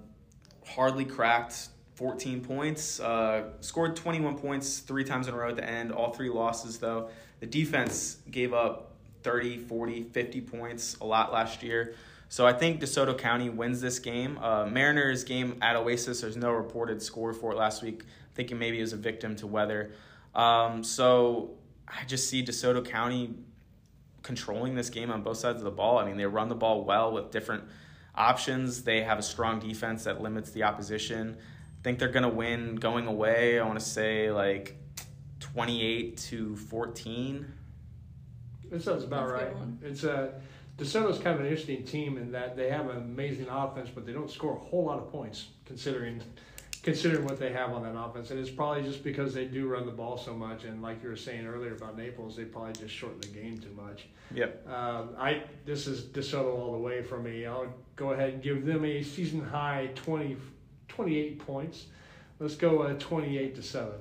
[0.64, 3.00] hardly cracked 14 points.
[3.00, 5.90] Uh, scored 21 points three times in a row at the end.
[5.90, 7.08] All three losses though.
[7.40, 8.92] The defense gave up
[9.24, 11.96] 30, 40, 50 points a lot last year.
[12.28, 14.38] So I think DeSoto County wins this game.
[14.38, 16.20] Uh, Mariners game at Oasis.
[16.20, 18.02] There's no reported score for it last week.
[18.36, 19.92] Thinking maybe it was a victim to weather.
[20.34, 21.54] Um, so
[21.88, 23.34] I just see DeSoto County
[24.22, 25.98] controlling this game on both sides of the ball.
[25.98, 27.64] I mean, they run the ball well with different
[28.14, 28.82] options.
[28.82, 31.36] They have a strong defense that limits the opposition.
[31.38, 33.58] I think they're gonna win going away.
[33.60, 34.76] I want to say like
[35.40, 37.52] twenty eight to fourteen.
[38.70, 39.66] That sounds about That's right.
[39.82, 40.34] It's a
[40.76, 44.12] DeSoto's kind of an interesting team in that they have an amazing offense, but they
[44.12, 46.20] don't score a whole lot of points considering
[46.86, 48.30] considering what they have on that offense.
[48.30, 50.62] And it's probably just because they do run the ball so much.
[50.62, 53.74] And like you were saying earlier about Naples, they probably just shorten the game too
[53.76, 54.06] much.
[54.32, 54.68] Yep.
[54.68, 57.44] Um, I this is DeSoto all the way for me.
[57.44, 60.36] I'll go ahead and give them a season high 20,
[60.86, 61.86] 28 points.
[62.38, 63.96] Let's go uh, twenty eight to seven.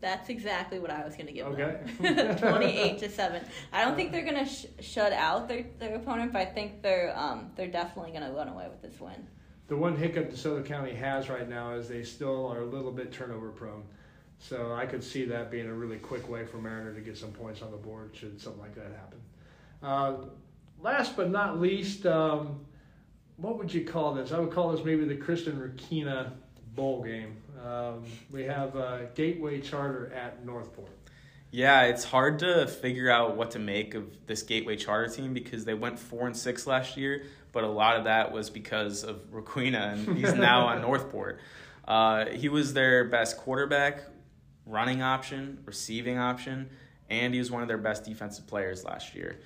[0.00, 1.78] That's exactly what I was going to give Okay.
[2.00, 2.36] them.
[2.36, 3.42] 28 to 7.
[3.72, 6.82] I don't think they're going to sh- shut out their, their opponent, but I think
[6.82, 9.26] they're um, they're definitely going to run away with this win.
[9.66, 13.12] The one hiccup DeSoto County has right now is they still are a little bit
[13.12, 13.84] turnover prone.
[14.38, 17.32] So I could see that being a really quick way for Mariner to get some
[17.32, 19.20] points on the board should something like that happen.
[19.82, 20.14] Uh,
[20.82, 22.60] last but not least, um,
[23.36, 24.32] what would you call this?
[24.32, 26.32] I would call this maybe the Christian Requena
[26.74, 27.36] bowl game.
[27.64, 30.90] Um, we have uh, Gateway Charter at Northport.
[31.50, 35.64] Yeah, it's hard to figure out what to make of this Gateway Charter team because
[35.64, 39.16] they went four and six last year, but a lot of that was because of
[39.32, 41.38] Requena, and he's now on Northport.
[41.86, 44.00] Uh, he was their best quarterback,
[44.66, 46.70] running option, receiving option,
[47.08, 49.38] and he was one of their best defensive players last year.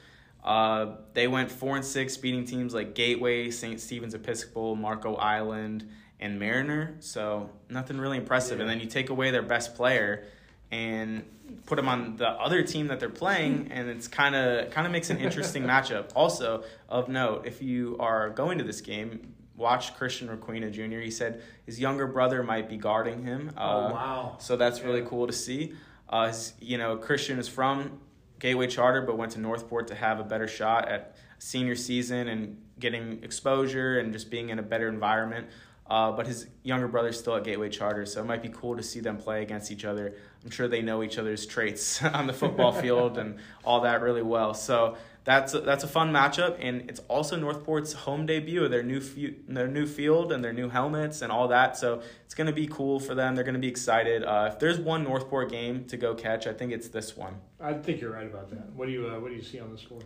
[0.42, 3.78] Uh, they went four and six, beating teams like Gateway, St.
[3.80, 5.88] Stephen's Episcopal, Marco Island,
[6.20, 6.96] and Mariner.
[7.00, 8.60] So nothing really impressive.
[8.60, 10.24] And then you take away their best player
[10.70, 11.24] and
[11.66, 14.92] put them on the other team that they're playing, and it's kind of kind of
[14.92, 16.10] makes an interesting matchup.
[16.14, 20.98] Also of note, if you are going to this game, watch Christian Requena Jr.
[21.00, 23.50] He said his younger brother might be guarding him.
[23.56, 24.36] oh, Uh, wow.
[24.38, 25.74] so that's really cool to see.
[26.08, 27.98] Uh, you know, Christian is from
[28.38, 32.56] Gateway Charter, but went to Northport to have a better shot at senior season and
[32.78, 35.48] getting exposure and just being in a better environment.
[35.90, 38.82] Uh, but his younger brother's still at Gateway Charter, so it might be cool to
[38.82, 40.14] see them play against each other.
[40.44, 44.22] I'm sure they know each other's traits on the football field and all that really
[44.22, 44.54] well.
[44.54, 44.96] So
[45.28, 48.98] that's a, that's a fun matchup, and it's also Northport's home debut of their new
[48.98, 51.76] fe- their new field and their new helmets and all that.
[51.76, 53.34] So it's going to be cool for them.
[53.34, 54.24] They're going to be excited.
[54.24, 57.34] Uh, if there's one Northport game to go catch, I think it's this one.
[57.60, 58.72] I think you're right about that.
[58.72, 60.00] What do you uh, What do you see on the score?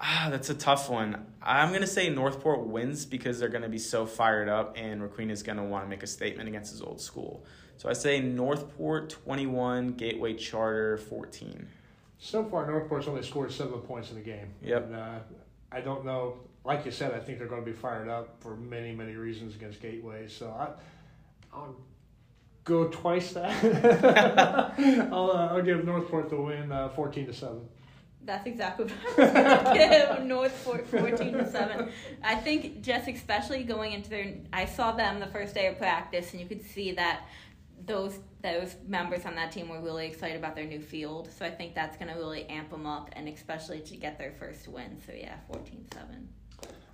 [0.00, 1.26] Ah, that's a tough one.
[1.42, 5.42] I'm gonna say Northport wins because they're gonna be so fired up, and Raquin is
[5.42, 7.44] gonna want to make a statement against his old school.
[7.78, 11.68] So I say Northport 21, Gateway Charter 14.
[12.18, 14.52] So far, Northport's only scored seven points in the game.
[14.62, 14.86] Yep.
[14.86, 15.18] And, uh,
[15.70, 16.38] I don't know.
[16.64, 19.54] Like you said, I think they're going to be fired up for many, many reasons
[19.54, 20.26] against Gateway.
[20.26, 20.70] So I,
[21.56, 21.76] I'll
[22.64, 23.54] go twice that.
[25.12, 27.60] I'll, uh, I'll give Northport the win, uh, fourteen to seven.
[28.28, 31.90] That's exactly what I was going to give Northport 14 to 7.
[32.22, 36.32] I think just especially going into their I saw them the first day of practice
[36.32, 37.22] and you could see that
[37.86, 41.28] those those members on that team were really excited about their new field.
[41.36, 44.32] So I think that's going to really amp them up and especially to get their
[44.32, 44.96] first win.
[45.04, 46.26] So yeah, 14-7.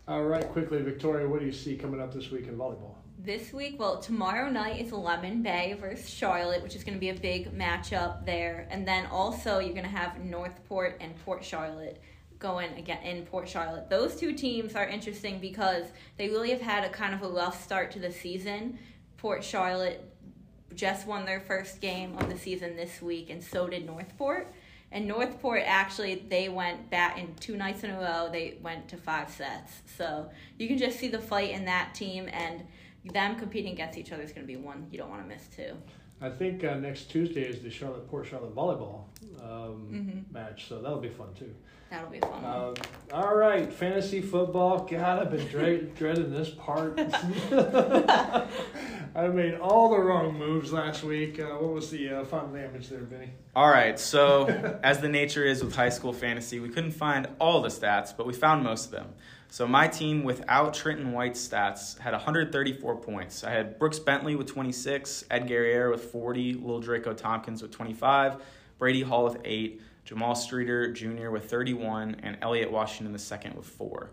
[0.09, 2.95] All right, quickly, Victoria, what do you see coming up this week in volleyball?
[3.19, 7.09] This week, well, tomorrow night is Lemon Bay versus Charlotte, which is going to be
[7.09, 8.67] a big matchup there.
[8.71, 12.03] And then also, you're going to have Northport and Port Charlotte
[12.39, 13.89] going again in Port Charlotte.
[13.89, 15.87] Those two teams are interesting because
[16.19, 18.79] they really have had a kind of a rough start to the season.
[19.17, 20.14] Port Charlotte
[20.75, 24.53] just won their first game of the season this week, and so did Northport.
[24.93, 28.29] And Northport actually they went back in two nights in a row.
[28.31, 32.29] They went to five sets, so you can just see the fight in that team
[32.33, 32.63] and
[33.13, 35.47] them competing against each other is going to be one you don't want to miss
[35.49, 35.77] too.
[36.21, 39.05] I think uh, next Tuesday is the Charlotte Port Charlotte volleyball
[39.43, 40.33] um, Mhm.
[40.33, 41.55] match, so that'll be fun too.
[41.91, 42.43] That'll be fun.
[42.43, 42.45] one.
[42.69, 42.75] Um,
[43.13, 44.81] all right, fantasy football.
[44.91, 46.99] God, I've been dre- dreading this part.
[49.17, 51.39] I made all the wrong moves last week.
[51.39, 53.31] Uh, what was the uh, final damage there, Vinny?
[53.55, 54.47] All right, so
[54.83, 58.27] as the nature is with high school fantasy, we couldn't find all the stats, but
[58.27, 59.09] we found most of them.
[59.55, 63.45] So my team without Trenton White's stats had 134 points.
[63.45, 68.43] I had Brooks Bentley with 26, Ed Guerriere with 40, Lil Draco Tompkins with 25,
[68.79, 71.31] Brady Hall with 8, Jamal Streeter Jr.
[71.31, 74.11] with 31, and Elliot Washington II with 4.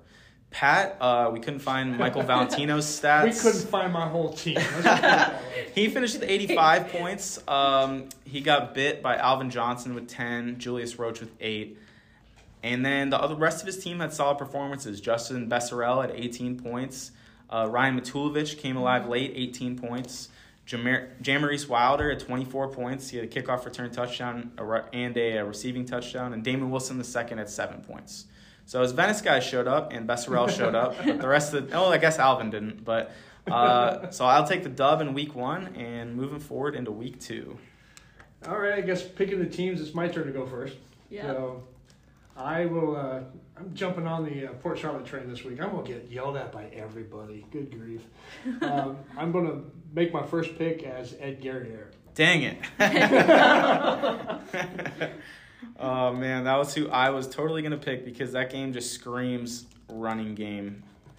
[0.51, 3.23] Pat, uh, we couldn't find Michael Valentino's stats.
[3.23, 4.57] We couldn't find my whole team.
[4.57, 5.67] Let's put it that way.
[5.73, 7.39] He finished with 85 points.
[7.47, 11.79] Um, he got bit by Alvin Johnson with 10, Julius Roach with 8.
[12.63, 15.01] And then the other rest of his team had solid performances.
[15.01, 17.11] Justin Besserell at 18 points.
[17.49, 20.29] Uh, Ryan Matulovich came alive late, 18 points.
[20.67, 23.09] Jamar- Jamarise Wilder at 24 points.
[23.09, 24.51] He had a kickoff return touchdown
[24.93, 26.33] and a, uh receiving touchdown.
[26.33, 28.25] And Damon Wilson the second at 7 points.
[28.67, 30.95] So his Venice guys showed up and Besserell showed up.
[31.03, 32.85] But the rest of the, oh, I guess Alvin didn't.
[32.85, 33.11] But
[33.47, 37.57] Uh, so I'll take the dub in week one and moving forward into week two.
[38.47, 40.75] All right, I guess picking the teams, it's my turn to go first.
[41.09, 41.23] Yeah.
[41.27, 41.63] So
[42.41, 42.95] I will.
[42.95, 43.21] Uh,
[43.57, 45.61] I'm jumping on the uh, Port Charlotte train this week.
[45.61, 47.45] I'm gonna get yelled at by everybody.
[47.51, 48.01] Good grief.
[48.61, 49.61] um, I'm gonna
[49.93, 51.91] make my first pick as Ed Guerriere.
[52.15, 52.57] Dang it.
[55.79, 59.65] oh man, that was who I was totally gonna pick because that game just screams
[59.87, 60.83] running game.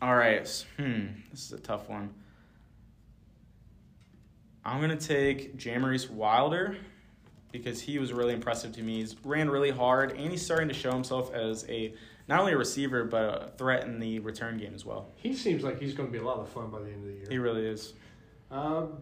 [0.00, 2.14] All right, hmm, this is a tough one.
[4.64, 6.76] I'm gonna take Jamarice Wilder
[7.52, 8.96] because he was really impressive to me.
[8.96, 11.94] He's ran really hard and he's starting to show himself as a
[12.28, 15.12] not only a receiver but a threat in the return game as well.
[15.16, 17.14] He seems like he's gonna be a lot of fun by the end of the
[17.14, 17.26] year.
[17.28, 17.94] He really is.
[18.50, 18.98] Um,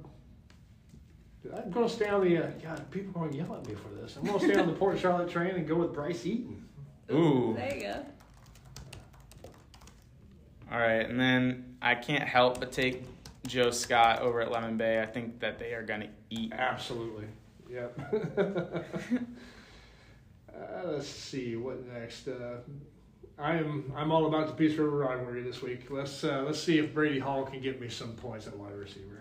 [1.54, 2.38] I'm going to stay on the.
[2.38, 4.16] Uh, God, people are going to yell at me for this.
[4.16, 6.64] I'm going to stay on the Port Charlotte train and go with Bryce Eaton.
[7.12, 7.54] Ooh.
[7.56, 8.04] There you go.
[10.72, 13.04] All right, and then I can't help but take
[13.46, 15.00] Joe Scott over at Lemon Bay.
[15.00, 16.52] I think that they are going to eat.
[16.52, 17.26] Absolutely.
[17.70, 17.98] Yep.
[20.54, 22.28] uh, let's see what next.
[22.28, 22.58] Uh,
[23.38, 25.90] I'm I'm all about the Peace River rivalry this week.
[25.90, 29.20] Let's uh, let's see if Brady Hall can get me some points at wide receiver.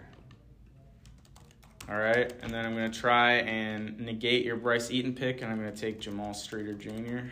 [1.89, 5.51] All right, and then I'm going to try and negate your Bryce Eaton pick, and
[5.51, 7.27] I'm going to take Jamal Streeter Jr.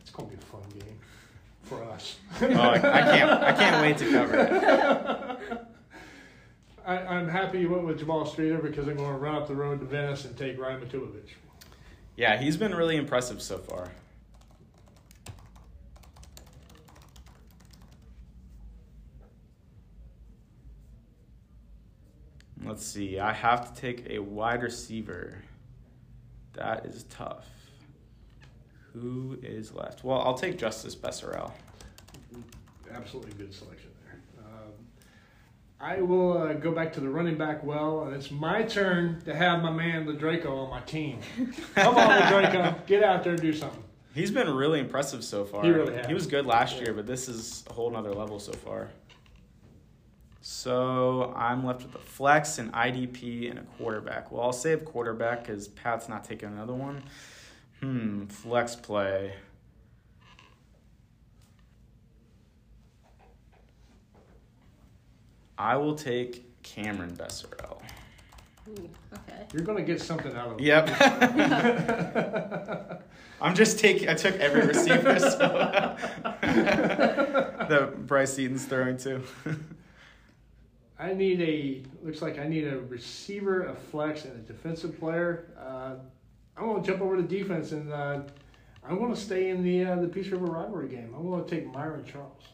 [0.00, 0.98] It's going to be a fun game
[1.62, 2.18] for us.
[2.42, 4.36] Oh, I, I can't I can't wait to cover
[5.50, 5.66] it.
[6.84, 9.54] I, I'm happy you went with Jamal Streeter because I'm going to run up the
[9.54, 11.30] road to Venice and take Ryan Matulovic.
[12.16, 13.90] Yeah, he's been really impressive so far.
[22.62, 23.18] Let's see.
[23.18, 25.42] I have to take a wide receiver.
[26.52, 27.46] That is tough.
[28.92, 30.04] Who is left?
[30.04, 31.52] Well, I'll take Justice Besserell.
[32.92, 33.90] Absolutely good selection
[35.84, 39.34] I will uh, go back to the running back well, and it's my turn to
[39.34, 41.18] have my man Ladraco on my team.
[41.74, 43.84] Come on, Ladraco, get out there and do something.
[44.14, 45.62] He's been really impressive so far.
[45.62, 46.06] He really has.
[46.06, 46.84] He was good last Yeah.
[46.84, 48.88] year, but this is a whole nother level so far.
[50.40, 54.32] So I'm left with a flex, an IDP, and a quarterback.
[54.32, 57.02] Well, I'll save quarterback because Pat's not taking another one.
[57.80, 59.34] Hmm, flex play.
[65.58, 67.80] I will take Cameron Besserell.
[68.68, 69.46] Ooh, okay.
[69.52, 70.64] You're going to get something out of it.
[70.64, 70.88] Yep.
[73.40, 74.08] I'm just taking.
[74.08, 75.96] I took every receiver so
[76.40, 79.22] that Bryce Eaton's throwing to.
[80.98, 85.50] I need a looks like I need a receiver, a flex, and a defensive player.
[85.58, 85.96] Uh,
[86.56, 88.20] I'm going to jump over to defense, and uh,
[88.88, 91.12] I'm going to stay in the uh, the Peace River rivalry game.
[91.14, 92.44] I'm going to take Myron Charles.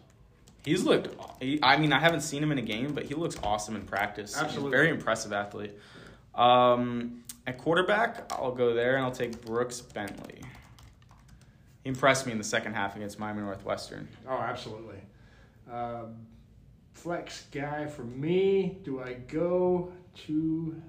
[0.65, 1.09] He's looked.
[1.41, 3.83] He, I mean, I haven't seen him in a game, but he looks awesome in
[3.83, 4.35] practice.
[4.35, 4.71] He's a Absolutely.
[4.71, 5.79] very impressive athlete.
[6.35, 10.43] Um, at quarterback, I'll go there and I'll take Brooks Bentley.
[11.83, 14.07] He impressed me in the second half against Miami Northwestern.
[14.29, 14.99] Oh, absolutely.
[15.71, 16.17] Um,
[16.93, 18.79] flex guy for me.
[18.85, 19.91] Do I go
[20.27, 20.81] to?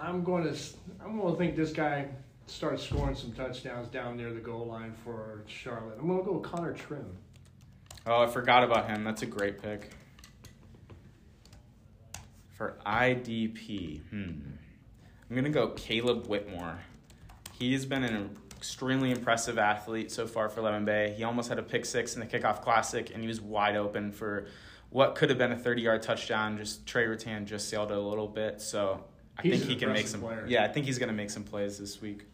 [0.00, 0.56] I'm going to.
[1.04, 2.06] I'm going to think this guy
[2.46, 5.98] starts scoring some touchdowns down near the goal line for Charlotte.
[6.00, 7.16] I'm going to go with Connor Trim.
[8.08, 9.04] Oh, I forgot about him.
[9.04, 9.90] That's a great pick.
[12.48, 14.16] For IDP, hmm.
[14.18, 16.78] I'm going to go Caleb Whitmore.
[17.52, 21.14] He's been an extremely impressive athlete so far for Lemon Bay.
[21.18, 24.10] He almost had a pick six in the kickoff classic, and he was wide open
[24.10, 24.46] for
[24.88, 26.56] what could have been a 30 yard touchdown.
[26.56, 28.62] Just Trey Rattan just sailed it a little bit.
[28.62, 29.04] So
[29.36, 30.22] I He's think he can make some.
[30.22, 30.46] player.
[30.48, 32.24] Yeah, I think he's going to make some plays this week.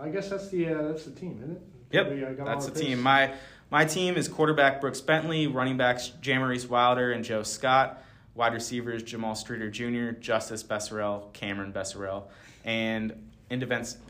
[0.00, 1.62] I guess that's the uh, that's the team, isn't it?
[1.92, 3.02] Yep, uh, got that's all the team.
[3.02, 3.34] My
[3.70, 8.02] my team is quarterback Brooks Bentley, running backs Jamarice Wilder and Joe Scott,
[8.34, 12.24] wide receivers Jamal Streeter Jr., Justice Besserell, Cameron Besserell,
[12.64, 13.12] and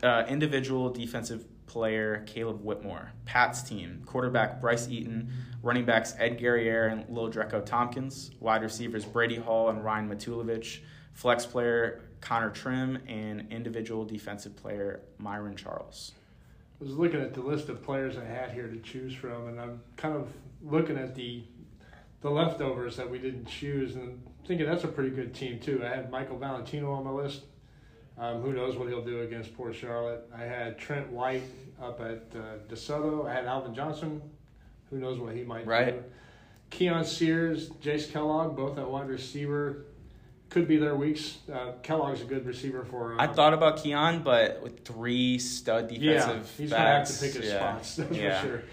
[0.03, 3.11] uh, individual defensive player Caleb Whitmore.
[3.25, 5.31] Pat's team quarterback Bryce Eaton,
[5.63, 10.79] running backs Ed Guerriere and Lil Dreco Tompkins, wide receivers Brady Hall and Ryan Matulovic,
[11.13, 16.13] flex player Connor Trim, and individual defensive player Myron Charles.
[16.81, 19.61] I was looking at the list of players I had here to choose from, and
[19.61, 20.29] I'm kind of
[20.63, 21.43] looking at the
[22.21, 25.81] the leftovers that we didn't choose, and thinking that's a pretty good team too.
[25.83, 27.41] I had Michael Valentino on my list.
[28.17, 30.29] Um, who knows what he'll do against Port Charlotte?
[30.35, 31.43] I had Trent White
[31.81, 33.27] up at uh, DeSoto.
[33.27, 34.21] I had Alvin Johnson.
[34.91, 35.95] Who knows what he might Right.
[35.95, 36.03] do?
[36.69, 39.85] Keon Sears, Jace Kellogg, both at wide receiver.
[40.51, 41.37] Could be their weeks.
[41.51, 43.13] Uh, Kellogg's a good receiver for.
[43.13, 47.13] Uh, I thought about Keon, but with three stud defensive yeah, he's gonna have to
[47.13, 47.95] backs, pick his yeah, spots.
[47.95, 48.41] That's yeah.
[48.41, 48.63] for sure.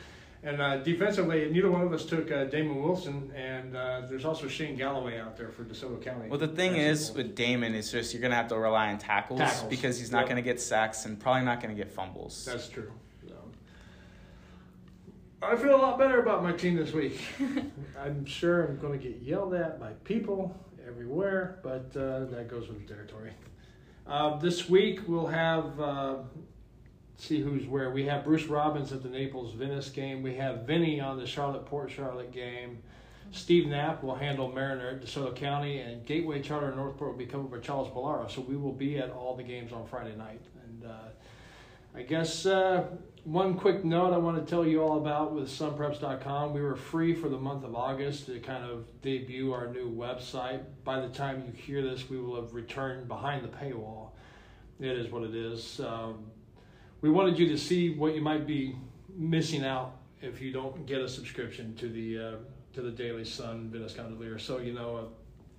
[0.42, 4.48] And uh, defensively, neither one of us took uh, Damon Wilson, and uh, there's also
[4.48, 6.28] Shane Galloway out there for DeSoto County.
[6.28, 9.38] Well, the thing is with Damon, is just you're gonna have to rely on tackles,
[9.38, 9.70] Tackles.
[9.70, 10.28] because he's not Yep.
[10.28, 12.44] gonna get sacks and probably not gonna get fumbles.
[12.44, 12.90] That's true.
[13.28, 13.34] So,
[15.42, 17.20] I feel a lot better about my team this week.
[18.00, 20.56] I'm sure I'm going to get yelled at by people
[20.88, 23.32] everywhere, but uh, that goes with the territory.
[24.06, 26.16] Uh, this week we'll have uh,
[27.18, 27.90] see who's where.
[27.90, 30.22] We have Bruce Robbins at the Naples Venice game.
[30.22, 32.78] We have Vinny on the Charlotte Port Charlotte game.
[33.30, 37.50] Steve Knapp will handle Mariner at DeSoto County, and Gateway Charter Northport will be covered
[37.50, 38.30] by Charles Ballara.
[38.30, 40.40] So we will be at all the games on Friday night.
[40.64, 41.08] And uh,
[41.94, 42.84] I guess uh,
[43.28, 46.54] one quick note I want to tell you all about with sunpreps.com.
[46.54, 50.62] We were free for the month of August to kind of debut our new website.
[50.82, 54.12] By the time you hear this, we will have returned behind the paywall.
[54.80, 55.78] It is what it is.
[55.80, 56.30] Um,
[57.02, 58.74] we wanted you to see what you might be
[59.14, 62.36] missing out if you don't get a subscription to the uh,
[62.72, 64.38] to the Daily Sun Venice Gondolier.
[64.38, 65.02] So you know, uh,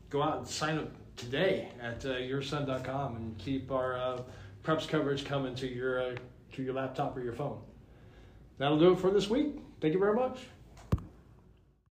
[0.10, 4.22] go out and sign up today at uh, yoursun.com and keep our uh,
[4.64, 6.16] preps coverage coming to your uh,
[6.54, 7.60] to your laptop or your phone.
[8.58, 9.60] That'll do it for this week.
[9.82, 10.39] Thank you very much.